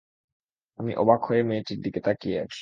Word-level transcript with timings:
আমি 0.79 0.91
অবাক 0.95 1.21
হয়ে 1.27 1.41
মেয়েটির 1.43 1.79
দিকে 1.81 1.99
তাকিয়ে 1.99 2.37
আছি। 2.39 2.59